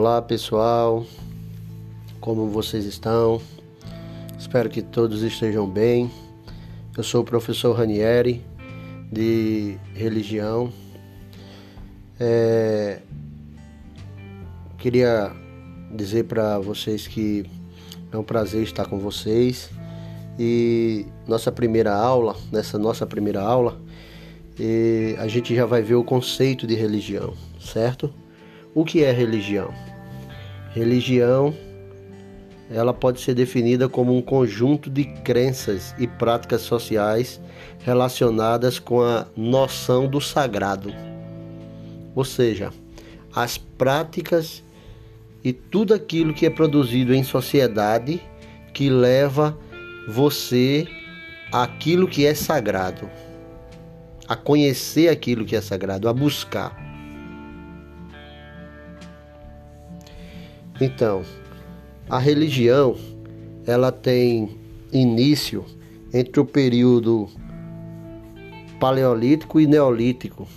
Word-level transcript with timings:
Olá 0.00 0.22
pessoal, 0.22 1.04
como 2.20 2.46
vocês 2.46 2.84
estão? 2.84 3.42
Espero 4.38 4.70
que 4.70 4.80
todos 4.80 5.24
estejam 5.24 5.68
bem. 5.68 6.08
Eu 6.96 7.02
sou 7.02 7.22
o 7.22 7.24
professor 7.24 7.76
Ranieri 7.76 8.40
de 9.10 9.76
religião. 9.94 10.72
É... 12.20 13.00
Queria 14.78 15.32
dizer 15.92 16.26
para 16.26 16.60
vocês 16.60 17.08
que 17.08 17.44
é 18.12 18.16
um 18.16 18.22
prazer 18.22 18.62
estar 18.62 18.86
com 18.86 19.00
vocês 19.00 19.68
e 20.38 21.06
nossa 21.26 21.50
primeira 21.50 21.92
aula, 21.92 22.36
nessa 22.52 22.78
nossa 22.78 23.04
primeira 23.04 23.42
aula, 23.42 23.76
a 25.18 25.26
gente 25.26 25.56
já 25.56 25.66
vai 25.66 25.82
ver 25.82 25.96
o 25.96 26.04
conceito 26.04 26.68
de 26.68 26.76
religião, 26.76 27.34
certo? 27.60 28.14
O 28.72 28.84
que 28.84 29.02
é 29.02 29.10
religião? 29.10 29.74
Religião 30.74 31.54
ela 32.70 32.92
pode 32.92 33.20
ser 33.20 33.34
definida 33.34 33.88
como 33.88 34.14
um 34.14 34.20
conjunto 34.20 34.90
de 34.90 35.04
crenças 35.04 35.94
e 35.98 36.06
práticas 36.06 36.62
sociais 36.62 37.40
relacionadas 37.80 38.78
com 38.78 39.00
a 39.00 39.26
noção 39.36 40.06
do 40.06 40.20
sagrado. 40.20 40.92
Ou 42.14 42.24
seja, 42.24 42.70
as 43.34 43.56
práticas 43.56 44.62
e 45.42 45.52
tudo 45.52 45.94
aquilo 45.94 46.34
que 46.34 46.44
é 46.44 46.50
produzido 46.50 47.14
em 47.14 47.22
sociedade 47.22 48.20
que 48.74 48.90
leva 48.90 49.56
você 50.06 50.86
àquilo 51.50 52.06
que 52.06 52.26
é 52.26 52.34
sagrado, 52.34 53.08
a 54.26 54.36
conhecer 54.36 55.08
aquilo 55.08 55.44
que 55.44 55.56
é 55.56 55.60
sagrado, 55.60 56.08
a 56.08 56.12
buscar. 56.12 56.87
Então, 60.80 61.22
a 62.08 62.18
religião 62.18 62.96
ela 63.66 63.92
tem 63.92 64.56
início 64.92 65.64
entre 66.12 66.40
o 66.40 66.44
período 66.44 67.28
paleolítico 68.78 69.60
e 69.60 69.66
neolítico 69.66 70.48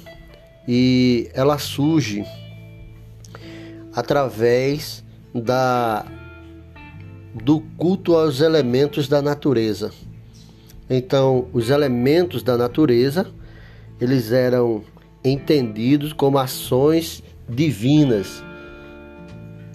e 0.68 1.30
ela 1.34 1.58
surge 1.58 2.24
através 3.94 5.04
da 5.34 6.06
do 7.44 7.62
culto 7.78 8.16
aos 8.16 8.42
elementos 8.42 9.08
da 9.08 9.22
natureza. 9.22 9.92
Então, 10.90 11.48
os 11.54 11.70
elementos 11.70 12.44
da 12.44 12.58
natureza, 12.58 13.26
eles 14.00 14.32
eram 14.32 14.84
entendidos 15.24 16.12
como 16.12 16.38
ações 16.38 17.24
divinas 17.48 18.44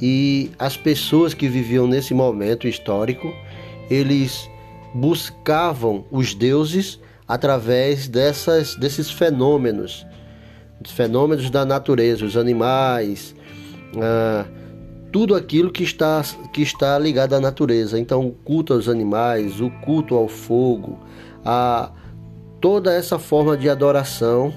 e 0.01 0.51
as 0.59 0.77
pessoas 0.77 1.35
que 1.35 1.49
viviam 1.49 1.87
nesse 1.87 2.13
momento 2.13 2.69
histórico, 2.69 3.33
eles 3.91 4.49
buscavam 4.95 6.05
os 6.11 6.35
deuses 6.35 7.01
através 7.27 8.09
dessas, 8.09 8.77
desses 8.77 9.11
fenômenos, 9.11 10.07
fenômenos 10.87 11.51
da 11.51 11.65
natureza, 11.65 12.25
os 12.25 12.37
animais, 12.37 13.35
ah, 14.01 14.47
tudo 15.13 15.35
aquilo 15.35 15.71
que 15.71 15.83
está, 15.83 16.23
que 16.53 16.63
está 16.63 16.99
ligado 16.99 17.35
à 17.35 17.41
natureza. 17.41 17.99
Então, 17.99 18.27
o 18.27 18.33
culto 18.33 18.75
aos 18.75 18.89
animais, 18.89 19.61
o 19.61 19.71
culto 19.83 20.15
ao 20.15 20.29
fogo, 20.29 20.99
a 21.45 21.91
toda 22.61 22.93
essa 22.93 23.19
forma 23.19 23.57
de 23.57 23.69
adoração, 23.69 24.53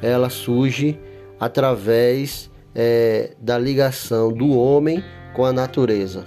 ela 0.00 0.30
surge 0.30 0.98
através 1.40 2.50
é, 2.74 3.32
da 3.40 3.58
ligação 3.58 4.32
do 4.32 4.56
homem 4.58 5.02
com 5.34 5.44
a 5.44 5.52
natureza. 5.52 6.24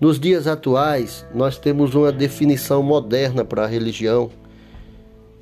Nos 0.00 0.18
dias 0.20 0.46
atuais, 0.46 1.26
nós 1.34 1.58
temos 1.58 1.94
uma 1.94 2.12
definição 2.12 2.82
moderna 2.82 3.44
para 3.44 3.64
a 3.64 3.66
religião, 3.66 4.30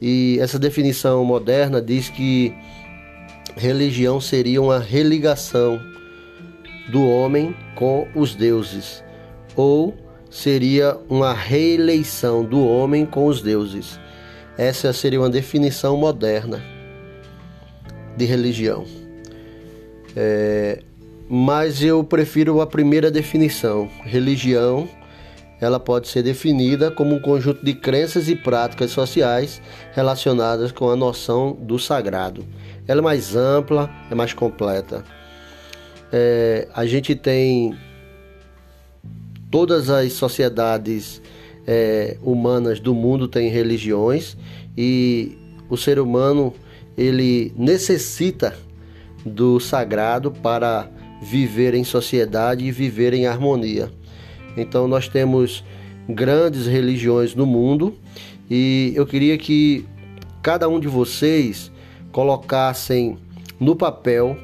e 0.00 0.38
essa 0.40 0.58
definição 0.58 1.24
moderna 1.24 1.80
diz 1.80 2.08
que 2.08 2.54
religião 3.54 4.20
seria 4.20 4.60
uma 4.60 4.78
religação 4.78 5.80
do 6.90 7.06
homem 7.06 7.54
com 7.74 8.06
os 8.14 8.34
deuses, 8.34 9.04
ou 9.54 9.94
seria 10.30 10.96
uma 11.08 11.32
reeleição 11.32 12.44
do 12.44 12.66
homem 12.66 13.04
com 13.04 13.26
os 13.26 13.42
deuses. 13.42 13.98
Essa 14.56 14.92
seria 14.92 15.20
uma 15.20 15.30
definição 15.30 15.96
moderna 15.96 16.62
de 18.16 18.24
religião. 18.24 19.05
É, 20.16 20.82
mas 21.28 21.82
eu 21.82 22.02
prefiro 22.02 22.60
a 22.60 22.66
primeira 22.66 23.10
definição. 23.10 23.88
Religião, 24.02 24.88
ela 25.60 25.78
pode 25.78 26.08
ser 26.08 26.22
definida 26.22 26.90
como 26.90 27.14
um 27.14 27.20
conjunto 27.20 27.64
de 27.64 27.74
crenças 27.74 28.28
e 28.28 28.34
práticas 28.34 28.90
sociais 28.90 29.60
relacionadas 29.92 30.72
com 30.72 30.88
a 30.88 30.96
noção 30.96 31.52
do 31.52 31.78
sagrado. 31.78 32.44
Ela 32.88 33.00
é 33.00 33.04
mais 33.04 33.36
ampla, 33.36 33.90
é 34.10 34.14
mais 34.14 34.32
completa. 34.32 35.04
É, 36.12 36.68
a 36.72 36.86
gente 36.86 37.14
tem 37.14 37.76
todas 39.50 39.90
as 39.90 40.12
sociedades 40.12 41.20
é, 41.66 42.16
humanas 42.22 42.78
do 42.78 42.94
mundo 42.94 43.26
têm 43.26 43.48
religiões 43.48 44.36
e 44.76 45.36
o 45.68 45.76
ser 45.76 45.98
humano 45.98 46.54
ele 46.96 47.52
necessita 47.56 48.56
do 49.26 49.58
sagrado 49.58 50.30
para 50.30 50.88
viver 51.20 51.74
em 51.74 51.82
sociedade 51.82 52.64
e 52.64 52.70
viver 52.70 53.12
em 53.12 53.26
harmonia. 53.26 53.90
Então 54.56 54.86
nós 54.86 55.08
temos 55.08 55.64
grandes 56.08 56.66
religiões 56.66 57.34
no 57.34 57.44
mundo 57.44 57.94
e 58.48 58.92
eu 58.94 59.04
queria 59.04 59.36
que 59.36 59.84
cada 60.42 60.68
um 60.68 60.78
de 60.78 60.86
vocês 60.86 61.72
colocassem 62.12 63.18
no 63.58 63.74
papel 63.74 64.36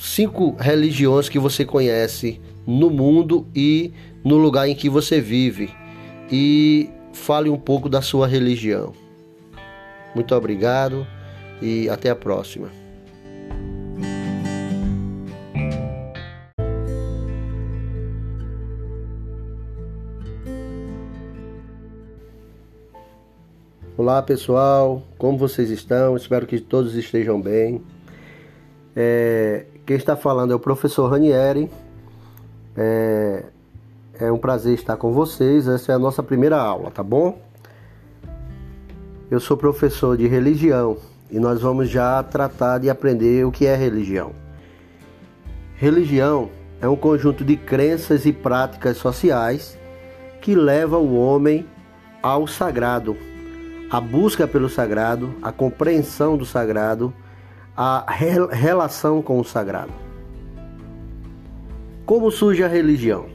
cinco 0.00 0.56
religiões 0.58 1.28
que 1.28 1.38
você 1.38 1.64
conhece 1.64 2.40
no 2.66 2.90
mundo 2.90 3.46
e 3.54 3.92
no 4.24 4.36
lugar 4.36 4.68
em 4.68 4.74
que 4.74 4.88
você 4.88 5.20
vive 5.20 5.70
e 6.30 6.90
fale 7.12 7.48
um 7.48 7.58
pouco 7.58 7.88
da 7.88 8.02
sua 8.02 8.26
religião. 8.26 8.92
Muito 10.14 10.34
obrigado 10.34 11.06
e 11.60 11.88
até 11.88 12.10
a 12.10 12.16
próxima. 12.16 12.81
Olá 23.94 24.22
pessoal, 24.22 25.02
como 25.18 25.36
vocês 25.36 25.68
estão? 25.68 26.16
Espero 26.16 26.46
que 26.46 26.58
todos 26.58 26.94
estejam 26.94 27.38
bem. 27.38 27.82
É, 28.96 29.66
quem 29.84 29.96
está 29.96 30.16
falando 30.16 30.50
é 30.50 30.56
o 30.56 30.58
professor 30.58 31.10
Ranieri. 31.10 31.70
É, 32.74 33.44
é 34.18 34.32
um 34.32 34.38
prazer 34.38 34.72
estar 34.72 34.96
com 34.96 35.12
vocês. 35.12 35.68
Essa 35.68 35.92
é 35.92 35.94
a 35.94 35.98
nossa 35.98 36.22
primeira 36.22 36.56
aula, 36.56 36.90
tá 36.90 37.02
bom? 37.02 37.38
Eu 39.30 39.38
sou 39.38 39.58
professor 39.58 40.16
de 40.16 40.26
religião 40.26 40.96
e 41.30 41.38
nós 41.38 41.60
vamos 41.60 41.90
já 41.90 42.22
tratar 42.22 42.78
de 42.78 42.88
aprender 42.88 43.44
o 43.44 43.52
que 43.52 43.66
é 43.66 43.76
religião. 43.76 44.32
Religião 45.76 46.48
é 46.80 46.88
um 46.88 46.96
conjunto 46.96 47.44
de 47.44 47.58
crenças 47.58 48.24
e 48.24 48.32
práticas 48.32 48.96
sociais 48.96 49.76
que 50.40 50.54
leva 50.54 50.96
o 50.96 51.14
homem 51.14 51.66
ao 52.22 52.46
sagrado 52.46 53.14
a 53.92 54.00
busca 54.00 54.48
pelo 54.48 54.70
sagrado, 54.70 55.34
a 55.42 55.52
compreensão 55.52 56.34
do 56.38 56.46
sagrado, 56.46 57.12
a 57.76 58.10
relação 58.50 59.20
com 59.20 59.38
o 59.38 59.44
sagrado. 59.44 59.92
Como 62.06 62.30
surge 62.30 62.64
a 62.64 62.68
religião? 62.68 63.26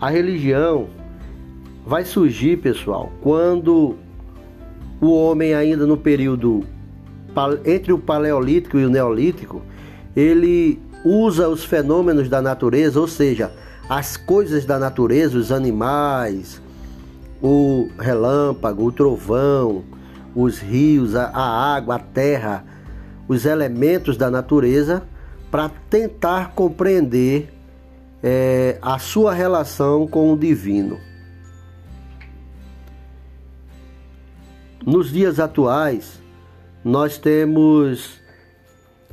A 0.00 0.08
religião 0.08 0.86
vai 1.84 2.04
surgir, 2.04 2.58
pessoal, 2.58 3.10
quando 3.20 3.96
o 5.00 5.12
homem 5.12 5.52
ainda 5.52 5.84
no 5.84 5.96
período 5.96 6.62
entre 7.64 7.92
o 7.92 7.98
paleolítico 7.98 8.78
e 8.78 8.84
o 8.84 8.90
neolítico, 8.90 9.62
ele 10.14 10.80
usa 11.04 11.48
os 11.48 11.64
fenômenos 11.64 12.28
da 12.28 12.40
natureza, 12.40 13.00
ou 13.00 13.08
seja, 13.08 13.50
as 13.88 14.16
coisas 14.16 14.64
da 14.64 14.78
natureza, 14.78 15.36
os 15.36 15.50
animais, 15.50 16.62
o 17.42 17.90
relâmpago, 17.98 18.84
o 18.84 18.92
trovão, 18.92 19.82
os 20.34 20.60
rios, 20.60 21.16
a, 21.16 21.28
água, 21.74 21.96
a 21.96 21.98
terra, 21.98 22.64
os 23.26 23.44
elementos 23.44 24.16
da 24.16 24.30
natureza, 24.30 25.02
para 25.50 25.68
tentar 25.90 26.52
compreender 26.52 27.52
é, 28.22 28.78
a 28.80 28.98
sua 28.98 29.34
relação 29.34 30.06
com 30.06 30.32
o 30.32 30.38
divino. 30.38 30.98
Nos 34.86 35.10
dias 35.10 35.38
atuais, 35.38 36.22
nós 36.84 37.18
temos 37.18 38.20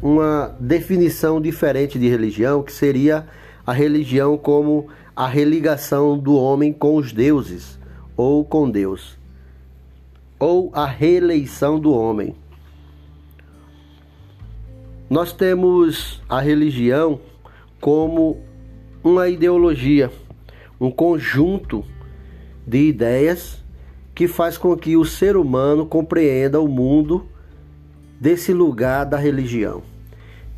uma 0.02 0.56
definição 0.60 1.42
diferente 1.42 2.00
de 2.00 2.08
religião, 2.08 2.64
que 2.64 2.72
seria 2.72 3.28
a 3.66 3.74
religião 3.74 4.38
como 4.38 4.88
a 5.16 5.28
religação 5.28 6.18
do 6.18 6.36
homem 6.36 6.72
com 6.72 6.96
os 6.96 7.12
deuses 7.12 7.79
ou 8.20 8.44
com 8.44 8.70
Deus, 8.70 9.18
ou 10.38 10.70
a 10.74 10.86
reeleição 10.86 11.80
do 11.80 11.94
homem. 11.94 12.36
Nós 15.10 15.32
temos 15.32 16.22
a 16.28 16.42
religião 16.42 17.22
como 17.80 18.44
uma 19.02 19.30
ideologia, 19.30 20.12
um 20.82 20.92
conjunto 20.92 21.86
de 22.68 22.90
ideias 22.90 23.64
que 24.14 24.28
faz 24.28 24.58
com 24.58 24.76
que 24.76 24.98
o 24.98 25.06
ser 25.06 25.38
humano 25.38 25.86
compreenda 25.86 26.60
o 26.60 26.68
mundo 26.68 27.26
desse 28.20 28.52
lugar 28.52 29.06
da 29.06 29.16
religião. 29.16 29.82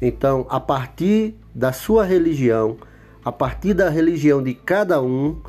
Então, 0.01 0.47
a 0.49 0.59
partir 0.59 1.35
da 1.53 1.71
sua 1.71 2.05
religião, 2.05 2.77
a 3.23 3.31
partir 3.31 3.75
da 3.75 3.87
religião 3.87 4.41
de 4.41 4.55
cada 4.55 4.99
um, 4.99 5.39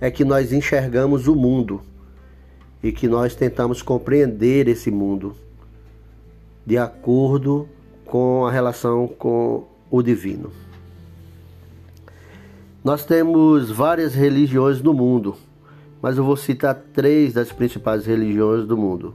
é 0.00 0.10
que 0.10 0.24
nós 0.24 0.52
enxergamos 0.52 1.26
o 1.26 1.34
mundo 1.34 1.82
e 2.82 2.92
que 2.92 3.08
nós 3.08 3.34
tentamos 3.34 3.82
compreender 3.82 4.68
esse 4.68 4.90
mundo 4.90 5.34
de 6.64 6.78
acordo 6.78 7.68
com 8.04 8.46
a 8.46 8.50
relação 8.52 9.08
com 9.08 9.66
o 9.90 10.02
divino. 10.02 10.52
Nós 12.84 13.04
temos 13.04 13.70
várias 13.70 14.14
religiões 14.14 14.80
no 14.80 14.94
mundo, 14.94 15.36
mas 16.00 16.16
eu 16.16 16.24
vou 16.24 16.36
citar 16.36 16.74
três 16.74 17.34
das 17.34 17.50
principais 17.50 18.06
religiões 18.06 18.66
do 18.66 18.76
mundo. 18.76 19.14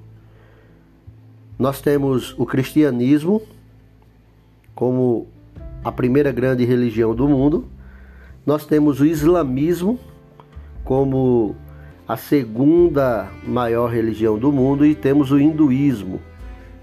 Nós 1.58 1.80
temos 1.80 2.36
o 2.38 2.46
cristianismo 2.46 3.42
como 4.76 5.28
a 5.84 5.92
primeira 5.92 6.32
grande 6.32 6.66
religião 6.66 7.16
do 7.16 7.28
mundo. 7.28 7.66
Nós 8.46 8.66
temos 8.66 9.00
o 9.00 9.06
islamismo 9.06 10.00
como 10.84 11.56
a 12.08 12.18
segunda 12.18 13.30
maior 13.46 13.88
religião 13.88 14.38
do 14.38 14.52
mundo 14.52 14.86
e 14.86 14.94
temos 14.94 15.32
o 15.32 15.40
hinduísmo. 15.40 16.20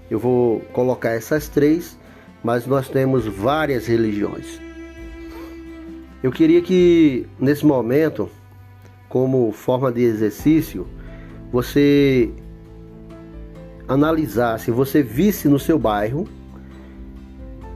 Eu 0.09 0.19
vou 0.19 0.59
colocar 0.73 1.11
essas 1.11 1.47
três, 1.47 1.97
mas 2.43 2.65
nós 2.65 2.89
temos 2.89 3.25
várias 3.25 3.85
religiões. 3.85 4.59
Eu 6.23 6.31
queria 6.31 6.61
que 6.61 7.27
nesse 7.39 7.65
momento, 7.65 8.29
como 9.07 9.51
forma 9.51 9.91
de 9.91 10.01
exercício, 10.01 10.87
você 11.51 12.31
analisasse, 13.87 14.71
você 14.71 15.03
visse 15.03 15.47
no 15.47 15.59
seu 15.59 15.77
bairro 15.77 16.27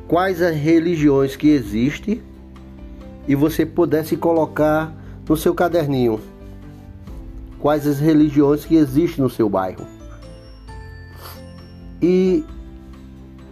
quais 0.08 0.42
as 0.42 0.56
religiões 0.56 1.36
que 1.36 1.50
existem 1.50 2.22
e 3.28 3.36
você 3.36 3.66
pudesse 3.66 4.16
colocar 4.16 4.96
no 5.28 5.36
seu 5.36 5.54
caderninho 5.54 6.20
quais 7.60 7.88
as 7.88 8.00
religiões 8.00 8.64
que 8.64 8.76
existem 8.76 9.24
no 9.24 9.30
seu 9.30 9.50
bairro. 9.50 9.86
E 12.00 12.44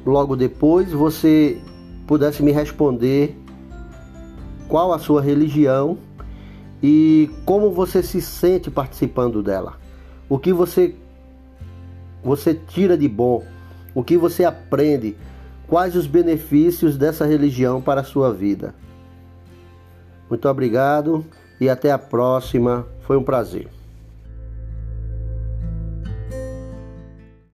logo 0.06 0.36
depois 0.36 0.92
você 0.92 1.60
pudesse 2.06 2.44
me 2.44 2.52
responder 2.52 3.36
qual 4.68 4.94
a 4.94 5.00
sua 5.00 5.22
religião 5.22 5.98
e 6.82 7.32
como 7.46 7.72
você 7.72 8.04
se 8.04 8.22
sente 8.22 8.70
participando 8.70 9.42
dela. 9.42 9.80
O 10.30 10.38
que 10.38 10.54
você 10.54 10.96
você 12.24 12.54
tira 12.54 12.96
de 12.96 13.08
bom? 13.08 13.44
O 13.96 14.04
que 14.04 14.16
você 14.16 14.46
aprende? 14.46 15.18
Quais 15.68 15.96
os 15.96 16.06
benefícios 16.06 16.98
dessa 16.98 17.26
religião 17.26 17.82
para 17.82 18.02
a 18.02 18.04
sua 18.04 18.32
vida? 18.32 18.76
Muito 20.30 20.48
obrigado 20.48 21.26
e 21.64 21.70
até 21.70 21.92
a 21.92 21.98
próxima. 21.98 22.86
Foi 23.08 23.18
um 23.18 23.24
prazer. 23.24 23.68